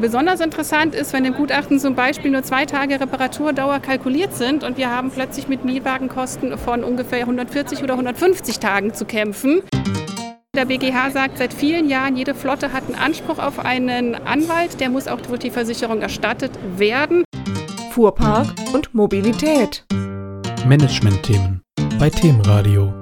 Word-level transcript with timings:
Besonders 0.00 0.40
interessant 0.40 0.94
ist, 0.94 1.12
wenn 1.12 1.24
im 1.24 1.34
Gutachten 1.34 1.78
zum 1.78 1.94
Beispiel 1.94 2.30
nur 2.30 2.42
zwei 2.42 2.66
Tage 2.66 3.00
Reparaturdauer 3.00 3.80
kalkuliert 3.80 4.34
sind 4.34 4.64
und 4.64 4.76
wir 4.76 4.90
haben 4.90 5.10
plötzlich 5.10 5.48
mit 5.48 5.64
Mietwagenkosten 5.64 6.56
von 6.58 6.84
ungefähr 6.84 7.20
140 7.20 7.82
oder 7.82 7.94
150 7.94 8.58
Tagen 8.58 8.94
zu 8.94 9.04
kämpfen. 9.04 9.62
Der 10.54 10.66
BGH 10.66 11.10
sagt 11.10 11.38
seit 11.38 11.54
vielen 11.54 11.88
Jahren, 11.88 12.16
jede 12.16 12.34
Flotte 12.34 12.72
hat 12.72 12.84
einen 12.86 12.94
Anspruch 12.94 13.38
auf 13.38 13.58
einen 13.58 14.14
Anwalt, 14.14 14.80
der 14.80 14.90
muss 14.90 15.08
auch 15.08 15.20
durch 15.20 15.40
die 15.40 15.50
Versicherung 15.50 16.02
erstattet 16.02 16.52
werden. 16.76 17.24
Fuhrpark 17.90 18.48
und 18.72 18.94
Mobilität. 18.94 19.84
Management-Themen 20.66 21.62
bei 21.98 22.10
Themenradio. 22.10 23.01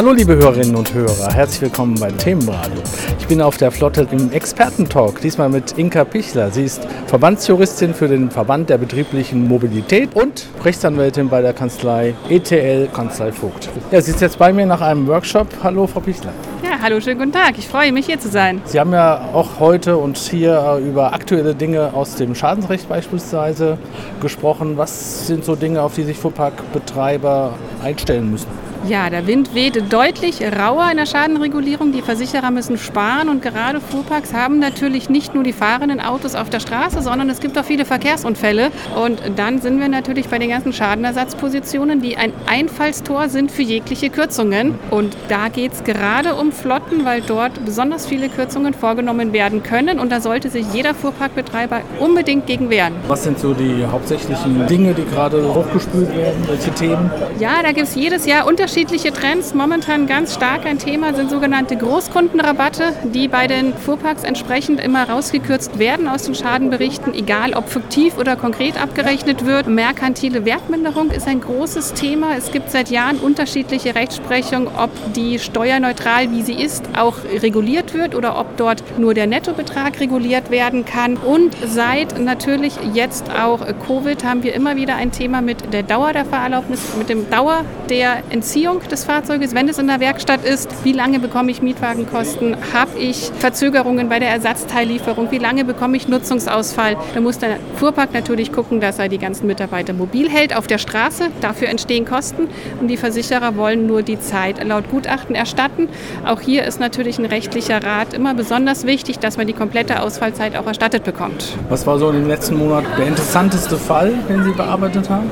Hallo 0.00 0.12
liebe 0.12 0.34
Hörerinnen 0.34 0.76
und 0.76 0.94
Hörer, 0.94 1.30
herzlich 1.30 1.60
willkommen 1.60 1.94
beim 2.00 2.16
Themenradio. 2.16 2.80
Ich 3.18 3.26
bin 3.26 3.42
auf 3.42 3.58
der 3.58 3.70
Flotte 3.70 4.08
im 4.10 4.32
Expertentalk, 4.32 5.20
diesmal 5.20 5.50
mit 5.50 5.76
Inka 5.76 6.04
Pichler. 6.04 6.50
Sie 6.50 6.64
ist 6.64 6.88
Verbandsjuristin 7.08 7.92
für 7.92 8.08
den 8.08 8.30
Verband 8.30 8.70
der 8.70 8.78
betrieblichen 8.78 9.46
Mobilität 9.46 10.14
und 10.14 10.46
Rechtsanwältin 10.64 11.28
bei 11.28 11.42
der 11.42 11.52
Kanzlei 11.52 12.14
ETL 12.30 12.88
Kanzlei 12.88 13.30
Vogt. 13.30 13.68
Ja, 13.90 14.00
sie 14.00 14.12
ist 14.12 14.22
jetzt 14.22 14.38
bei 14.38 14.54
mir 14.54 14.64
nach 14.64 14.80
einem 14.80 15.06
Workshop. 15.06 15.48
Hallo 15.62 15.86
Frau 15.86 16.00
Pichler. 16.00 16.32
Ja, 16.64 16.78
hallo, 16.80 16.98
schönen 16.98 17.18
guten 17.18 17.32
Tag. 17.32 17.58
Ich 17.58 17.68
freue 17.68 17.92
mich, 17.92 18.06
hier 18.06 18.18
zu 18.18 18.30
sein. 18.30 18.62
Sie 18.64 18.80
haben 18.80 18.94
ja 18.94 19.28
auch 19.34 19.60
heute 19.60 19.98
und 19.98 20.16
hier 20.16 20.80
über 20.82 21.12
aktuelle 21.12 21.54
Dinge 21.54 21.92
aus 21.92 22.14
dem 22.14 22.34
Schadensrecht 22.34 22.88
beispielsweise 22.88 23.76
gesprochen. 24.22 24.78
Was 24.78 25.26
sind 25.26 25.44
so 25.44 25.56
Dinge, 25.56 25.82
auf 25.82 25.94
die 25.94 26.04
sich 26.04 26.16
Fuhrparkbetreiber 26.16 27.52
einstellen 27.84 28.30
müssen? 28.30 28.69
Ja, 28.88 29.10
der 29.10 29.26
Wind 29.26 29.54
weht 29.54 29.92
deutlich 29.92 30.40
rauer 30.40 30.88
in 30.90 30.96
der 30.96 31.04
Schadenregulierung. 31.04 31.92
Die 31.92 32.00
Versicherer 32.00 32.50
müssen 32.50 32.78
sparen 32.78 33.28
und 33.28 33.42
gerade 33.42 33.78
Fuhrparks 33.78 34.32
haben 34.32 34.58
natürlich 34.58 35.10
nicht 35.10 35.34
nur 35.34 35.44
die 35.44 35.52
fahrenden 35.52 36.00
Autos 36.00 36.34
auf 36.34 36.48
der 36.48 36.60
Straße, 36.60 37.02
sondern 37.02 37.28
es 37.28 37.40
gibt 37.40 37.58
auch 37.58 37.64
viele 37.64 37.84
Verkehrsunfälle. 37.84 38.70
Und 38.96 39.20
dann 39.36 39.60
sind 39.60 39.80
wir 39.80 39.88
natürlich 39.88 40.28
bei 40.28 40.38
den 40.38 40.48
ganzen 40.48 40.72
Schadenersatzpositionen, 40.72 42.00
die 42.00 42.16
ein 42.16 42.32
Einfallstor 42.46 43.28
sind 43.28 43.52
für 43.52 43.62
jegliche 43.62 44.08
Kürzungen. 44.08 44.78
Und 44.90 45.14
da 45.28 45.48
geht 45.48 45.72
es 45.74 45.84
gerade 45.84 46.34
um 46.34 46.50
Flotten, 46.50 47.04
weil 47.04 47.20
dort 47.20 47.62
besonders 47.66 48.06
viele 48.06 48.30
Kürzungen 48.30 48.72
vorgenommen 48.72 49.34
werden 49.34 49.62
können. 49.62 50.00
Und 50.00 50.10
da 50.10 50.22
sollte 50.22 50.48
sich 50.48 50.64
jeder 50.72 50.94
Fuhrparkbetreiber 50.94 51.82
unbedingt 51.98 52.46
gegen 52.46 52.70
wehren. 52.70 52.94
Was 53.08 53.24
sind 53.24 53.38
so 53.38 53.52
die 53.52 53.84
hauptsächlichen 53.84 54.66
Dinge, 54.68 54.94
die 54.94 55.04
gerade 55.04 55.54
hochgespült 55.54 56.16
werden? 56.16 56.48
Welche 56.48 56.70
Themen? 56.72 57.10
Ja, 57.38 57.62
da 57.62 57.72
gibt 57.72 57.86
es 57.86 57.94
jedes 57.94 58.24
Jahr 58.24 58.46
unterschiedliche 58.46 58.69
unterschiedliche 58.70 59.12
Trends. 59.12 59.52
Momentan 59.52 60.06
ganz 60.06 60.32
stark 60.32 60.64
ein 60.64 60.78
Thema 60.78 61.12
sind 61.12 61.28
sogenannte 61.28 61.76
Großkundenrabatte, 61.76 62.92
die 63.12 63.26
bei 63.26 63.48
den 63.48 63.74
Fuhrparks 63.74 64.22
entsprechend 64.22 64.78
immer 64.78 65.10
rausgekürzt 65.10 65.80
werden 65.80 66.06
aus 66.06 66.22
den 66.22 66.36
Schadenberichten, 66.36 67.12
egal 67.12 67.54
ob 67.54 67.68
fiktiv 67.68 68.16
oder 68.16 68.36
konkret 68.36 68.80
abgerechnet 68.80 69.44
wird. 69.44 69.66
Merkantile 69.66 70.44
Wertminderung 70.44 71.10
ist 71.10 71.26
ein 71.26 71.40
großes 71.40 71.94
Thema. 71.94 72.36
Es 72.38 72.52
gibt 72.52 72.70
seit 72.70 72.90
Jahren 72.90 73.16
unterschiedliche 73.16 73.96
Rechtsprechung, 73.96 74.68
ob 74.68 74.90
die 75.14 75.40
steuerneutral, 75.40 76.30
wie 76.30 76.42
sie 76.42 76.54
ist, 76.54 76.84
auch 76.96 77.16
reguliert 77.42 77.92
wird 77.92 78.14
oder 78.14 78.38
ob 78.38 78.56
dort 78.56 78.84
nur 79.00 79.14
der 79.14 79.26
Nettobetrag 79.26 79.98
reguliert 79.98 80.52
werden 80.52 80.84
kann. 80.84 81.16
Und 81.16 81.56
seit 81.66 82.20
natürlich 82.20 82.74
jetzt 82.94 83.32
auch 83.32 83.66
Covid 83.84 84.22
haben 84.22 84.44
wir 84.44 84.54
immer 84.54 84.76
wieder 84.76 84.94
ein 84.94 85.10
Thema 85.10 85.40
mit 85.40 85.72
der 85.72 85.82
Dauer 85.82 86.12
der 86.12 86.24
Fahrerlaubnis, 86.24 86.82
mit 86.96 87.08
dem 87.08 87.28
Dauer 87.30 87.64
der 87.88 88.22
Entziehung 88.30 88.59
Beziehung 88.60 88.80
des 88.90 89.04
Fahrzeuges, 89.04 89.54
wenn 89.54 89.70
es 89.70 89.78
in 89.78 89.86
der 89.86 90.00
Werkstatt 90.00 90.44
ist, 90.44 90.84
wie 90.84 90.92
lange 90.92 91.18
bekomme 91.18 91.50
ich 91.50 91.62
Mietwagenkosten, 91.62 92.54
habe 92.74 92.98
ich 92.98 93.30
Verzögerungen 93.38 94.10
bei 94.10 94.18
der 94.18 94.28
Ersatzteillieferung, 94.28 95.30
wie 95.30 95.38
lange 95.38 95.64
bekomme 95.64 95.96
ich 95.96 96.08
Nutzungsausfall. 96.08 96.98
Da 97.14 97.22
muss 97.22 97.38
der 97.38 97.56
Fuhrpark 97.76 98.12
natürlich 98.12 98.52
gucken, 98.52 98.82
dass 98.82 98.98
er 98.98 99.08
die 99.08 99.16
ganzen 99.16 99.46
Mitarbeiter 99.46 99.94
mobil 99.94 100.28
hält 100.28 100.54
auf 100.54 100.66
der 100.66 100.76
Straße. 100.76 101.28
Dafür 101.40 101.70
entstehen 101.70 102.04
Kosten 102.04 102.48
und 102.82 102.88
die 102.88 102.98
Versicherer 102.98 103.56
wollen 103.56 103.86
nur 103.86 104.02
die 104.02 104.20
Zeit 104.20 104.62
laut 104.62 104.90
Gutachten 104.90 105.34
erstatten. 105.34 105.88
Auch 106.26 106.42
hier 106.42 106.64
ist 106.64 106.80
natürlich 106.80 107.18
ein 107.18 107.24
rechtlicher 107.24 107.82
Rat 107.82 108.12
immer 108.12 108.34
besonders 108.34 108.84
wichtig, 108.84 109.20
dass 109.20 109.38
man 109.38 109.46
die 109.46 109.54
komplette 109.54 110.02
Ausfallzeit 110.02 110.54
auch 110.58 110.66
erstattet 110.66 111.04
bekommt. 111.04 111.56
Was 111.70 111.86
war 111.86 111.98
so 111.98 112.10
im 112.10 112.28
letzten 112.28 112.58
Monat 112.58 112.84
der 112.98 113.06
interessanteste 113.06 113.78
Fall, 113.78 114.12
den 114.28 114.44
Sie 114.44 114.52
bearbeitet 114.52 115.08
haben? 115.08 115.30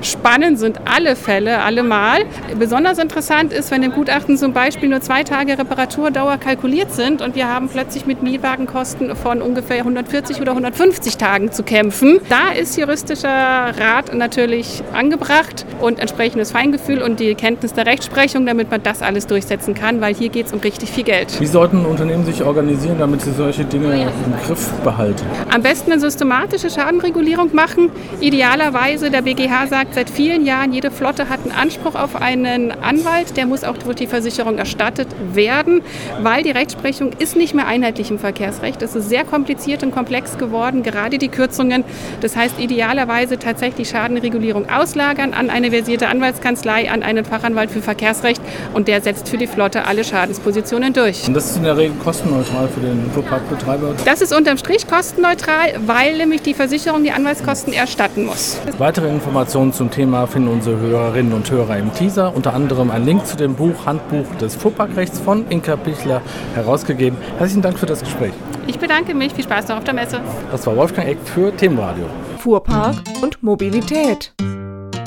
Spannend 0.00 0.60
sind 0.60 0.78
alle 0.84 1.16
Fälle, 1.16 1.58
allemal. 1.60 2.20
Besonders 2.68 2.98
interessant 2.98 3.54
ist, 3.54 3.70
wenn 3.70 3.82
im 3.82 3.92
Gutachten 3.92 4.36
zum 4.36 4.52
Beispiel 4.52 4.90
nur 4.90 5.00
zwei 5.00 5.24
Tage 5.24 5.58
Reparaturdauer 5.58 6.36
kalkuliert 6.36 6.92
sind 6.92 7.22
und 7.22 7.34
wir 7.34 7.48
haben 7.48 7.70
plötzlich 7.70 8.04
mit 8.04 8.22
Mietwagenkosten 8.22 9.16
von 9.16 9.40
ungefähr 9.40 9.78
140 9.78 10.42
oder 10.42 10.50
150 10.50 11.16
Tagen 11.16 11.50
zu 11.50 11.62
kämpfen. 11.62 12.20
Da 12.28 12.52
ist 12.52 12.76
juristischer 12.76 13.30
Rat 13.30 14.14
natürlich 14.14 14.82
angebracht 14.92 15.64
und 15.80 15.98
entsprechendes 15.98 16.50
Feingefühl 16.50 17.00
und 17.00 17.20
die 17.20 17.34
Kenntnis 17.34 17.72
der 17.72 17.86
Rechtsprechung, 17.86 18.44
damit 18.44 18.70
man 18.70 18.82
das 18.82 19.00
alles 19.00 19.26
durchsetzen 19.26 19.72
kann, 19.72 20.02
weil 20.02 20.14
hier 20.14 20.28
geht 20.28 20.48
es 20.48 20.52
um 20.52 20.60
richtig 20.60 20.90
viel 20.90 21.04
Geld. 21.04 21.40
Wie 21.40 21.46
sollten 21.46 21.86
Unternehmen 21.86 22.26
sich 22.26 22.42
organisieren, 22.42 22.98
damit 22.98 23.22
sie 23.22 23.32
solche 23.32 23.64
Dinge 23.64 23.94
im 23.94 24.46
Griff 24.46 24.68
behalten? 24.84 25.24
Am 25.50 25.62
besten 25.62 25.90
eine 25.90 26.02
systematische 26.02 26.68
Schadenregulierung 26.68 27.54
machen. 27.54 27.88
Idealerweise, 28.20 29.10
der 29.10 29.22
BGH 29.22 29.68
sagt 29.68 29.94
seit 29.94 30.10
vielen 30.10 30.44
Jahren, 30.44 30.74
jede 30.74 30.90
Flotte 30.90 31.30
hat 31.30 31.40
einen 31.44 31.52
Anspruch 31.52 31.94
auf 31.94 32.14
einen 32.14 32.57
einen 32.58 32.72
Anwalt, 32.82 33.36
der 33.36 33.46
muss 33.46 33.64
auch 33.64 33.76
durch 33.76 33.96
die 33.96 34.06
Versicherung 34.06 34.58
erstattet 34.58 35.08
werden, 35.32 35.82
weil 36.20 36.42
die 36.42 36.50
Rechtsprechung 36.50 37.10
ist 37.18 37.36
nicht 37.36 37.54
mehr 37.54 37.66
einheitlich 37.66 38.10
im 38.10 38.18
Verkehrsrecht. 38.18 38.82
Es 38.82 38.94
ist 38.94 39.08
sehr 39.08 39.24
kompliziert 39.24 39.82
und 39.82 39.92
komplex 39.92 40.38
geworden, 40.38 40.82
gerade 40.82 41.18
die 41.18 41.28
Kürzungen. 41.28 41.84
Das 42.20 42.36
heißt, 42.36 42.58
idealerweise 42.58 43.38
tatsächlich 43.38 43.88
Schadenregulierung 43.88 44.68
auslagern 44.68 45.34
an 45.34 45.50
eine 45.50 45.70
versierte 45.70 46.08
Anwaltskanzlei, 46.08 46.90
an 46.90 47.02
einen 47.02 47.24
Fachanwalt 47.24 47.70
für 47.70 47.82
Verkehrsrecht 47.82 48.42
und 48.74 48.88
der 48.88 49.00
setzt 49.00 49.28
für 49.28 49.38
die 49.38 49.46
Flotte 49.46 49.86
alle 49.86 50.04
Schadenspositionen 50.04 50.92
durch. 50.92 51.26
Und 51.26 51.34
das 51.34 51.50
ist 51.50 51.56
in 51.56 51.64
der 51.64 51.76
Regel 51.76 51.96
kostenneutral 52.02 52.68
für 52.68 52.80
den 52.80 53.10
Fuhrparkbetreiber? 53.12 53.94
Das 54.04 54.20
ist 54.20 54.34
unterm 54.34 54.58
Strich 54.58 54.86
kostenneutral, 54.86 55.74
weil 55.86 56.16
nämlich 56.16 56.42
die 56.42 56.54
Versicherung 56.54 57.02
die 57.02 57.12
Anwaltskosten 57.12 57.72
erstatten 57.72 58.26
muss. 58.26 58.58
Weitere 58.78 59.08
Informationen 59.08 59.72
zum 59.72 59.90
Thema 59.90 60.26
finden 60.26 60.48
unsere 60.48 60.78
Hörerinnen 60.78 61.32
und 61.32 61.50
Hörer 61.50 61.78
im 61.78 61.92
Teaser 61.94 62.34
unter 62.34 62.47
anderem 62.54 62.90
ein 62.90 63.04
Link 63.04 63.26
zu 63.26 63.36
dem 63.36 63.54
Buch 63.54 63.86
Handbuch 63.86 64.26
des 64.40 64.54
Fuhrparkrechts 64.54 65.18
von 65.18 65.46
Inka 65.48 65.76
Pichler 65.76 66.22
herausgegeben. 66.54 67.18
Herzlichen 67.38 67.62
Dank 67.62 67.78
für 67.78 67.86
das 67.86 68.00
Gespräch. 68.00 68.32
Ich 68.66 68.78
bedanke 68.78 69.14
mich. 69.14 69.32
Viel 69.34 69.44
Spaß 69.44 69.68
noch 69.68 69.78
auf 69.78 69.84
der 69.84 69.94
Messe. 69.94 70.20
Das 70.50 70.66
war 70.66 70.76
Wolfgang 70.76 71.08
Eck 71.08 71.18
für 71.24 71.54
Themenradio. 71.56 72.04
Fuhrpark 72.38 72.96
und 73.22 73.42
Mobilität. 73.42 74.34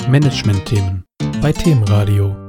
Management-Themen 0.08 1.04
bei 1.40 1.52
Themenradio. 1.52 2.41